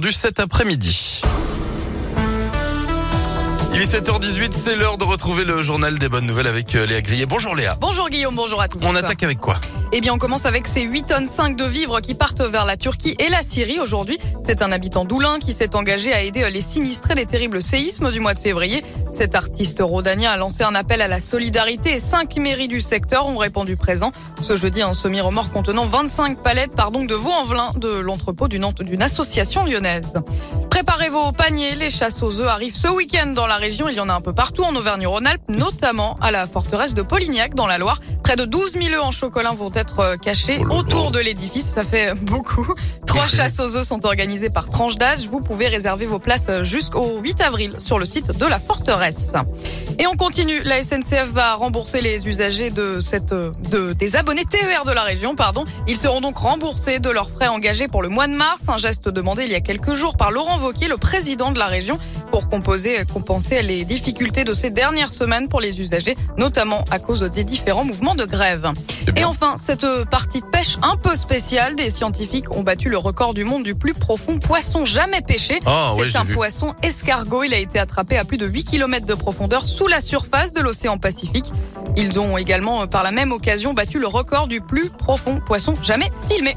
[0.00, 1.20] du cet après-midi.
[3.74, 7.00] Il est 7h18, c'est l'heure de retrouver le journal des bonnes nouvelles avec euh, Léa
[7.00, 7.26] Grillet.
[7.26, 7.76] Bonjour Léa.
[7.80, 8.78] Bonjour Guillaume, bonjour à tous.
[8.82, 9.56] On attaque avec quoi?
[9.96, 12.76] Eh bien, on commence avec ces 8 tonnes 5 de vivres qui partent vers la
[12.76, 14.18] Turquie et la Syrie aujourd'hui.
[14.44, 18.18] C'est un habitant d'Oulin qui s'est engagé à aider les sinistrés des terribles séismes du
[18.18, 18.82] mois de février.
[19.12, 23.28] Cet artiste rhodanien a lancé un appel à la solidarité et 5 mairies du secteur
[23.28, 24.10] ont répondu présent.
[24.40, 29.02] Ce jeudi, un semi-remorque contenant 25 palettes part donc de Vaux-en-Velin de l'entrepôt d'une d'une
[29.02, 30.14] association lyonnaise.
[30.70, 33.88] Préparez vos paniers, les chasses aux œufs arrivent ce week-end dans la région.
[33.88, 37.54] Il y en a un peu partout en Auvergne-Rhône-Alpes, notamment à la forteresse de Polignac
[37.54, 38.00] dans la Loire.
[38.24, 41.66] Près de 12 000 œufs en chocolat vont être euh, cachés Oh autour de l'édifice.
[41.66, 42.66] Ça fait beaucoup.
[43.06, 45.28] Trois chasses aux œufs sont organisées par tranche d'âge.
[45.28, 49.34] Vous pouvez réserver vos places jusqu'au 8 avril sur le site de la forteresse.
[49.98, 50.60] Et on continue.
[50.62, 55.34] La SNCF va rembourser les usagers de cette, de, des abonnés TER de la région,
[55.36, 55.64] pardon.
[55.86, 58.68] Ils seront donc remboursés de leurs frais engagés pour le mois de mars.
[58.68, 61.66] Un geste demandé il y a quelques jours par Laurent Vauquier, le président de la
[61.66, 61.98] région,
[62.32, 67.22] pour composer, compenser les difficultés de ces dernières semaines pour les usagers, notamment à cause
[67.22, 68.72] des différents mouvements de grève.
[69.16, 73.34] Et enfin, cette partie de pêche un peu spéciale, des scientifiques ont battu le record
[73.34, 75.60] du monde du plus profond poisson jamais pêché.
[75.66, 77.44] Ouais, C'est un poisson escargot.
[77.44, 80.60] Il a été attrapé à plus de 8 km de profondeur sous la surface de
[80.60, 81.50] l'océan Pacifique.
[81.96, 85.74] Ils ont également, euh, par la même occasion, battu le record du plus profond poisson
[85.82, 86.56] jamais filmé.